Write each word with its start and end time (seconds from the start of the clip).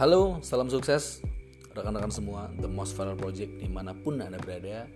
Halo, 0.00 0.40
salam 0.40 0.72
sukses 0.72 1.20
rekan-rekan 1.76 2.08
semua 2.08 2.48
The 2.56 2.64
Most 2.64 2.96
Viral 2.96 3.20
Project 3.20 3.60
di 3.60 3.68
mana 3.68 3.92
pun 3.92 4.16
Anda 4.16 4.40
berada. 4.40 4.88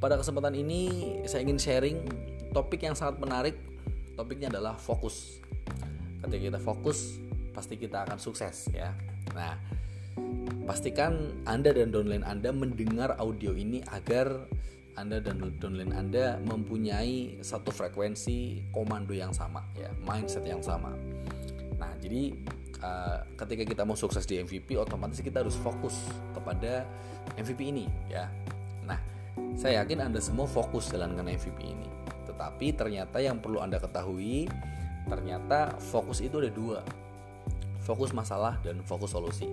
Pada 0.00 0.16
kesempatan 0.16 0.56
ini 0.56 1.12
saya 1.28 1.44
ingin 1.44 1.60
sharing 1.60 1.98
topik 2.56 2.88
yang 2.88 2.96
sangat 2.96 3.20
menarik. 3.20 3.60
Topiknya 4.16 4.48
adalah 4.48 4.80
fokus. 4.80 5.44
Ketika 6.24 6.40
kita 6.40 6.56
fokus, 6.56 7.20
pasti 7.52 7.76
kita 7.76 8.08
akan 8.08 8.16
sukses 8.16 8.72
ya. 8.72 8.96
Nah, 9.36 9.60
pastikan 10.64 11.44
Anda 11.44 11.76
dan 11.76 11.92
downline 11.92 12.24
Anda 12.24 12.48
mendengar 12.48 13.12
audio 13.20 13.52
ini 13.52 13.84
agar 13.92 14.48
anda 14.96 15.20
dan 15.20 15.44
downline 15.60 15.92
Anda 15.92 16.40
mempunyai 16.48 17.44
satu 17.44 17.68
frekuensi 17.68 18.72
komando 18.72 19.12
yang 19.12 19.36
sama 19.36 19.68
ya, 19.76 19.92
mindset 20.00 20.48
yang 20.48 20.64
sama. 20.64 20.96
Nah, 21.76 21.92
jadi 22.00 22.34
uh, 22.82 23.24
ketika 23.38 23.62
kita 23.64 23.82
mau 23.84 23.94
sukses 23.94 24.24
di 24.24 24.40
MVP 24.40 24.74
otomatis 24.78 25.20
kita 25.20 25.42
harus 25.42 25.54
fokus 25.58 25.94
kepada 26.32 26.84
MVP 27.36 27.60
ini 27.70 27.86
ya. 28.08 28.30
Nah, 28.86 28.98
saya 29.58 29.84
yakin 29.84 30.08
Anda 30.10 30.20
semua 30.22 30.48
fokus 30.48 30.90
jalankan 30.90 31.26
MVP 31.26 31.58
ini. 31.62 31.88
Tetapi 32.26 32.74
ternyata 32.74 33.18
yang 33.18 33.42
perlu 33.42 33.60
Anda 33.60 33.82
ketahui 33.82 34.48
ternyata 35.08 35.76
fokus 35.80 36.20
itu 36.20 36.38
ada 36.38 36.50
dua. 36.52 36.80
Fokus 37.84 38.12
masalah 38.12 38.60
dan 38.60 38.84
fokus 38.84 39.16
solusi. 39.16 39.48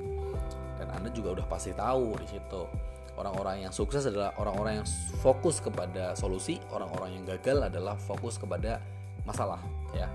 Dan 0.75 0.91
Anda 0.91 1.07
juga 1.15 1.39
udah 1.39 1.47
pasti 1.47 1.71
tahu 1.71 2.19
di 2.19 2.27
situ 2.27 2.67
Orang-orang 3.15 3.63
yang 3.67 3.71
sukses 3.71 4.03
adalah 4.03 4.35
orang-orang 4.35 4.83
yang 4.83 4.87
fokus 5.23 5.63
kepada 5.63 6.19
solusi, 6.19 6.59
orang-orang 6.67 7.15
yang 7.15 7.23
gagal 7.23 7.71
adalah 7.71 7.95
fokus 7.95 8.35
kepada 8.35 8.83
masalah, 9.23 9.63
ya. 9.95 10.11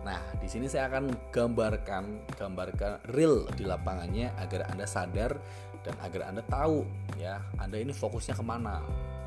Nah, 0.00 0.20
di 0.40 0.48
sini 0.48 0.64
saya 0.64 0.88
akan 0.88 1.28
gambarkan 1.28 2.32
gambarkan 2.32 3.04
real 3.12 3.44
di 3.52 3.68
lapangannya 3.68 4.32
agar 4.40 4.72
Anda 4.72 4.88
sadar 4.88 5.36
dan 5.84 5.94
agar 6.00 6.32
Anda 6.32 6.42
tahu 6.48 6.84
ya, 7.20 7.40
Anda 7.60 7.80
ini 7.80 7.92
fokusnya 7.92 8.32
ke 8.36 8.44
mana, 8.44 8.80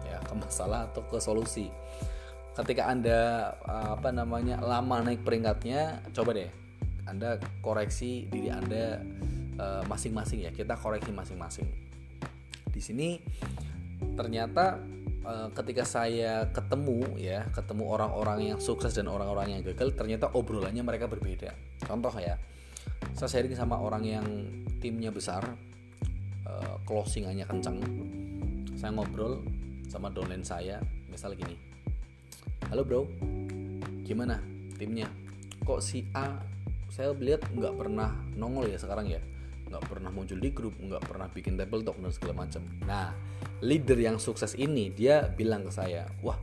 ya, 0.05 0.17
ke 0.21 0.33
masalah 0.33 0.89
atau 0.89 1.05
ke 1.05 1.21
solusi. 1.21 1.69
Ketika 2.53 2.89
Anda 2.89 3.53
apa 3.65 4.13
namanya 4.13 4.61
lama 4.61 5.01
naik 5.05 5.25
peringkatnya, 5.25 6.05
coba 6.13 6.37
deh 6.37 6.49
Anda 7.05 7.37
koreksi 7.61 8.29
diri 8.29 8.49
Anda 8.49 9.01
eh, 9.57 9.83
masing-masing 9.85 10.45
ya. 10.45 10.51
Kita 10.53 10.77
koreksi 10.77 11.13
masing-masing 11.13 11.93
di 12.73 12.81
sini 12.81 13.09
ternyata 14.13 14.79
uh, 15.23 15.49
ketika 15.55 15.83
saya 15.87 16.47
ketemu 16.51 17.15
ya 17.19 17.47
ketemu 17.51 17.83
orang-orang 17.87 18.53
yang 18.53 18.59
sukses 18.59 18.93
dan 18.95 19.07
orang-orang 19.07 19.57
yang 19.57 19.61
gagal 19.63 19.95
ternyata 19.95 20.31
obrolannya 20.35 20.83
mereka 20.83 21.07
berbeda. 21.07 21.51
Contoh 21.83 22.13
ya 22.19 22.35
saya 23.15 23.39
sharing 23.39 23.55
sama 23.55 23.79
orang 23.79 24.03
yang 24.03 24.25
timnya 24.79 25.11
besar 25.11 25.43
uh, 26.47 26.75
closingannya 26.83 27.47
kencang 27.47 27.79
saya 28.75 28.91
ngobrol 28.91 29.39
sama 29.87 30.11
downline 30.11 30.43
saya 30.43 30.81
misal 31.07 31.31
gini 31.37 31.55
halo 32.67 32.83
bro 32.83 33.07
gimana 34.03 34.41
timnya? 34.75 35.07
Kok 35.63 35.79
si 35.79 36.03
A 36.11 36.41
saya 36.91 37.15
lihat 37.15 37.47
nggak 37.55 37.79
pernah 37.79 38.11
nongol 38.35 38.67
ya 38.67 38.75
sekarang 38.75 39.07
ya? 39.07 39.21
Nggak 39.71 39.83
pernah 39.87 40.11
muncul 40.11 40.37
di 40.37 40.49
grup 40.51 40.75
nggak 40.75 41.07
pernah 41.07 41.31
bikin 41.31 41.55
table 41.55 41.81
talk 41.87 41.95
dan 42.03 42.11
segala 42.11 42.43
macam. 42.43 42.61
Nah 42.83 43.15
leader 43.63 43.95
yang 43.95 44.19
sukses 44.19 44.53
ini 44.59 44.91
dia 44.91 45.31
bilang 45.31 45.63
ke 45.63 45.71
saya 45.71 46.03
wah 46.19 46.35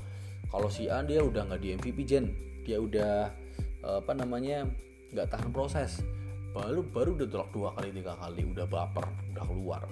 kalau 0.50 0.66
si 0.66 0.90
A 0.90 0.98
dia 1.06 1.22
udah 1.22 1.46
nggak 1.46 1.60
di 1.62 1.68
MVP 1.78 1.98
Jen. 2.02 2.26
Dia 2.66 2.82
udah 2.82 3.30
apa 3.86 4.12
namanya 4.18 4.66
nggak 5.14 5.30
tahan 5.30 5.50
proses. 5.54 6.02
Baru 6.50 6.82
baru 6.82 7.14
udah 7.14 7.28
drop 7.30 7.48
dua 7.54 7.70
kali 7.78 7.94
tiga 7.94 8.18
kali 8.18 8.42
udah 8.42 8.66
baper 8.66 9.06
udah 9.30 9.44
keluar. 9.46 9.82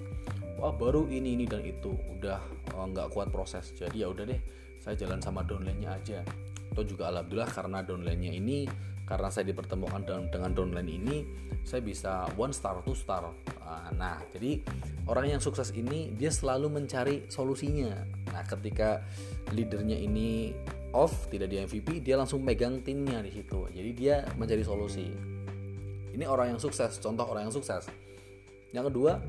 Wah 0.58 0.74
baru 0.74 1.06
ini 1.06 1.38
ini 1.38 1.46
dan 1.46 1.62
itu. 1.62 1.94
Udah 2.18 2.42
eh, 2.74 2.86
nggak 2.90 3.06
uh, 3.06 3.10
kuat 3.14 3.30
proses. 3.30 3.70
Jadi 3.78 4.02
ya 4.02 4.10
udah 4.10 4.26
deh 4.26 4.40
saya 4.82 4.98
jalan 4.98 5.22
sama 5.22 5.46
downline-nya 5.46 5.94
aja. 5.94 6.26
Atau 6.74 6.82
juga 6.82 7.14
alhamdulillah 7.14 7.50
karena 7.54 7.78
downline-nya 7.86 8.32
ini 8.34 8.66
karena 9.08 9.32
saya 9.32 9.48
dipertemukan 9.48 10.04
dengan, 10.04 10.28
dengan 10.28 10.50
downline 10.52 10.90
ini 10.92 11.16
saya 11.64 11.80
bisa 11.80 12.28
one 12.36 12.52
star 12.52 12.84
two 12.84 12.92
star. 12.92 13.32
Ah, 13.64 13.88
nah 13.96 14.20
jadi 14.36 14.60
orang 15.08 15.32
yang 15.32 15.40
sukses 15.40 15.72
ini 15.72 16.12
dia 16.12 16.28
selalu 16.28 16.68
mencari 16.68 17.24
solusinya. 17.32 17.96
Nah 18.28 18.44
ketika 18.44 19.00
leadernya 19.56 19.96
ini 19.96 20.52
off 20.92 21.32
tidak 21.32 21.48
di 21.48 21.64
MVP 21.64 22.04
dia 22.04 22.20
langsung 22.20 22.44
megang 22.44 22.84
timnya 22.84 23.24
di 23.24 23.32
situ. 23.32 23.64
Jadi 23.72 23.90
dia 23.96 24.28
mencari 24.36 24.60
solusi. 24.60 25.08
Ini 26.12 26.24
orang 26.28 26.52
yang 26.52 26.60
sukses 26.60 27.00
contoh 27.00 27.24
orang 27.24 27.48
yang 27.48 27.54
sukses. 27.56 27.88
Yang 28.76 28.92
kedua 28.92 29.24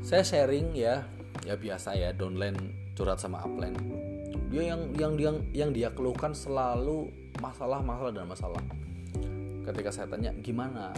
saya 0.00 0.24
sharing 0.24 0.72
ya 0.72 1.04
ya 1.44 1.52
biasa 1.52 1.92
ya 2.00 2.16
downline 2.16 2.56
curhat 2.96 3.20
sama 3.20 3.44
upline. 3.44 3.76
Dia 4.48 4.72
yang 4.72 4.96
yang 4.96 5.12
yang 5.20 5.36
yang 5.52 5.70
dia 5.76 5.92
keluhkan 5.92 6.32
selalu 6.32 7.25
masalah 7.40 7.80
masalah 7.84 8.12
dan 8.12 8.26
masalah. 8.28 8.62
Ketika 9.66 9.90
saya 9.90 10.06
tanya 10.06 10.30
gimana? 10.40 10.94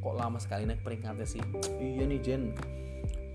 Kok 0.00 0.16
lama 0.16 0.40
sekali 0.40 0.64
naik 0.64 0.80
peringkatnya 0.80 1.28
sih? 1.28 1.42
Iya 1.78 2.08
nih 2.08 2.20
Jen. 2.24 2.42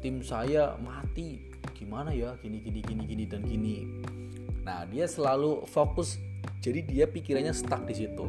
Tim 0.01 0.25
saya 0.25 0.75
mati. 0.81 1.39
Gimana 1.77 2.11
ya? 2.11 2.33
Gini 2.41 2.59
gini 2.59 2.81
gini 2.81 3.03
gini 3.05 3.23
dan 3.29 3.41
gini. 3.45 3.85
Nah 4.65 4.83
dia 4.89 5.05
selalu 5.05 5.63
fokus. 5.69 6.17
Jadi 6.59 6.83
dia 6.89 7.05
pikirannya 7.05 7.53
stuck 7.53 7.85
di 7.85 7.93
situ. 7.93 8.25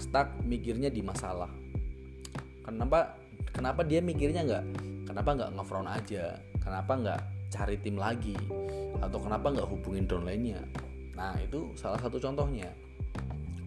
Stuck 0.00 0.32
mikirnya 0.42 0.88
di 0.88 1.04
masalah. 1.04 1.52
Kenapa 2.64 3.14
kenapa 3.52 3.84
dia 3.84 4.00
mikirnya 4.00 4.42
nggak 4.42 4.64
kenapa 5.06 5.30
nggak 5.36 5.50
ngefront 5.54 5.88
aja? 5.88 6.40
Kenapa 6.58 6.92
nggak 6.96 7.20
cari 7.52 7.76
tim 7.78 8.00
lagi? 8.00 8.34
Atau 8.98 9.20
kenapa 9.20 9.52
nggak 9.52 9.68
hubungin 9.68 10.08
downline-nya? 10.08 10.64
Nah 11.14 11.36
itu 11.38 11.70
salah 11.76 12.00
satu 12.00 12.16
contohnya 12.18 12.72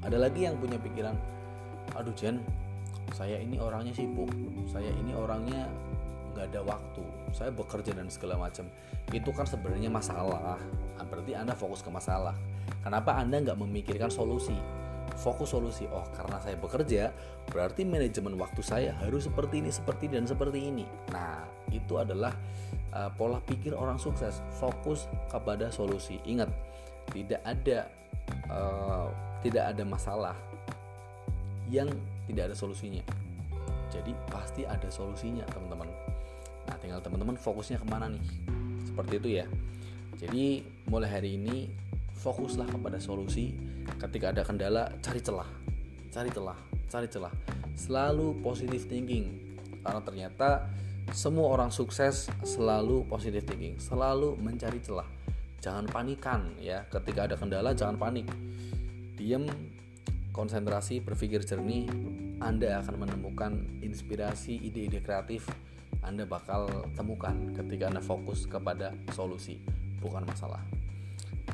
ada 0.05 0.17
lagi 0.17 0.47
yang 0.47 0.55
punya 0.59 0.79
pikiran 0.79 1.15
aduh 1.97 2.13
Jen 2.13 2.39
saya 3.17 3.41
ini 3.41 3.57
orangnya 3.57 3.91
sibuk 3.91 4.29
saya 4.69 4.89
ini 4.93 5.17
orangnya 5.17 5.65
nggak 6.33 6.45
ada 6.55 6.61
waktu 6.61 7.03
saya 7.33 7.53
bekerja 7.53 7.93
dan 7.93 8.09
segala 8.09 8.37
macam. 8.37 8.65
Itu 9.09 9.29
kan 9.33 9.45
sebenarnya 9.45 9.89
masalah. 9.89 10.57
Ah, 10.97 11.05
berarti 11.05 11.33
anda 11.37 11.53
fokus 11.53 11.81
ke 11.81 11.89
masalah. 11.89 12.33
Kenapa 12.81 13.17
anda 13.17 13.41
nggak 13.41 13.57
memikirkan 13.57 14.09
solusi? 14.09 14.55
Fokus 15.19 15.51
solusi 15.51 15.83
oh 15.89 16.05
karena 16.16 16.37
saya 16.39 16.55
bekerja 16.55 17.11
berarti 17.49 17.83
manajemen 17.83 18.39
waktu 18.39 18.61
saya 18.61 18.93
harus 19.03 19.27
seperti 19.27 19.59
ini 19.59 19.73
seperti 19.73 20.05
dan 20.07 20.23
seperti 20.23 20.69
ini. 20.69 20.85
Nah 21.11 21.43
itu 21.73 21.97
adalah 21.97 22.31
uh, 22.93 23.09
pola 23.17 23.41
pikir 23.43 23.73
orang 23.75 23.97
sukses. 23.99 24.39
Fokus 24.61 25.09
kepada 25.27 25.73
solusi. 25.73 26.21
Ingat 26.23 26.47
tidak 27.09 27.41
ada 27.43 27.89
uh, 28.53 29.09
tidak 29.45 29.75
ada 29.75 29.83
masalah 29.88 30.35
yang 31.69 31.89
tidak 32.25 32.51
ada 32.51 32.55
solusinya. 32.57 33.03
Jadi 33.89 34.13
pasti 34.29 34.66
ada 34.66 34.89
solusinya 34.89 35.45
teman-teman. 35.50 35.89
Nah 36.69 36.77
tinggal 36.77 37.01
teman-teman 37.01 37.38
fokusnya 37.38 37.81
ke 37.81 37.88
mana 37.89 38.09
nih? 38.09 38.25
Seperti 38.85 39.13
itu 39.17 39.29
ya. 39.41 39.45
Jadi 40.19 40.61
mulai 40.91 41.09
hari 41.09 41.39
ini 41.39 41.69
fokuslah 42.19 42.69
kepada 42.69 43.01
solusi. 43.01 43.55
Ketika 43.97 44.29
ada 44.35 44.45
kendala 44.45 44.94
cari 45.01 45.22
celah. 45.23 45.49
Cari 46.13 46.29
celah 46.29 46.69
cari 46.89 47.05
celah. 47.07 47.31
Selalu 47.78 48.41
positive 48.41 48.83
thinking. 48.89 49.55
Karena 49.85 50.01
ternyata 50.01 50.67
semua 51.13 51.53
orang 51.53 51.69
sukses 51.69 52.28
selalu 52.41 53.05
positive 53.05 53.45
thinking. 53.45 53.78
Selalu 53.78 54.35
mencari 54.41 54.81
celah. 54.81 55.07
Jangan 55.61 55.85
panikan 55.88 56.57
ya. 56.59 56.83
Ketika 56.89 57.29
ada 57.29 57.38
kendala 57.38 57.72
jangan 57.78 57.95
panik 57.95 58.28
diam 59.19 59.43
konsentrasi, 60.32 61.03
berpikir 61.03 61.43
jernih, 61.43 61.91
Anda 62.40 62.79
akan 62.79 63.03
menemukan 63.03 63.84
inspirasi, 63.84 64.55
ide-ide 64.55 65.03
kreatif 65.03 65.43
Anda 65.99 66.23
bakal 66.23 66.88
temukan 66.96 67.52
ketika 67.59 67.91
Anda 67.91 67.99
fokus 67.99 68.47
kepada 68.47 68.96
solusi, 69.11 69.59
bukan 69.99 70.23
masalah. 70.23 70.64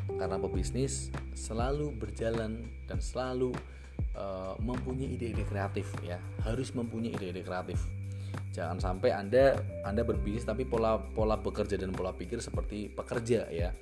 Karena 0.06 0.38
pebisnis 0.38 1.10
selalu 1.34 1.98
berjalan 1.98 2.62
dan 2.86 3.02
selalu 3.02 3.58
uh, 4.14 4.54
mempunyai 4.62 5.18
ide-ide 5.18 5.42
kreatif 5.50 5.90
ya, 6.06 6.22
harus 6.46 6.70
mempunyai 6.78 7.18
ide-ide 7.18 7.42
kreatif. 7.42 7.82
Jangan 8.54 8.78
sampai 8.78 9.12
Anda 9.12 9.58
Anda 9.82 10.06
berbisnis 10.06 10.46
tapi 10.46 10.64
pola 10.64 11.02
pola 11.02 11.42
bekerja 11.42 11.76
dan 11.82 11.92
pola 11.92 12.14
pikir 12.14 12.38
seperti 12.38 12.94
pekerja 12.94 13.50
ya. 13.50 13.74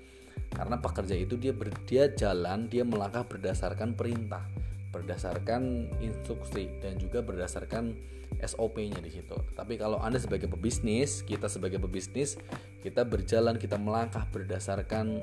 Karena 0.53 0.77
pekerja 0.77 1.17
itu 1.17 1.35
dia 1.35 1.51
ber, 1.51 1.73
dia 1.89 2.13
jalan, 2.13 2.69
dia 2.69 2.85
melangkah 2.85 3.25
berdasarkan 3.25 3.97
perintah 3.97 4.45
berdasarkan 4.93 5.89
instruksi 5.97 6.69
dan 6.77 7.01
juga 7.01 7.25
berdasarkan 7.25 7.97
SOP-nya 8.37 9.01
di 9.01 9.09
situ. 9.09 9.33
Tapi 9.57 9.81
kalau 9.81 9.97
Anda 9.97 10.21
sebagai 10.21 10.45
pebisnis, 10.45 11.25
kita 11.25 11.49
sebagai 11.49 11.81
pebisnis, 11.81 12.37
kita 12.85 13.01
berjalan, 13.01 13.57
kita 13.57 13.81
melangkah 13.81 14.29
berdasarkan 14.29 15.17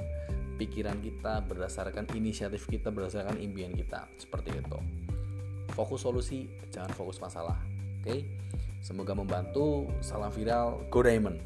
pikiran 0.58 0.98
kita, 0.98 1.46
berdasarkan 1.46 2.10
inisiatif 2.18 2.66
kita, 2.66 2.90
berdasarkan 2.90 3.38
impian 3.38 3.70
kita. 3.72 4.10
Seperti 4.18 4.58
itu. 4.58 4.78
Fokus 5.72 6.02
solusi, 6.02 6.50
jangan 6.74 6.90
fokus 6.90 7.22
masalah. 7.22 7.56
Oke. 8.02 8.04
Okay? 8.04 8.20
Semoga 8.82 9.14
membantu. 9.14 9.86
Salam 10.02 10.32
viral, 10.34 10.88
Go 10.90 11.04
Diamond. 11.04 11.36